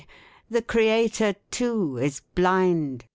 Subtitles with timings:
[0.49, 3.05] The creator too is blind.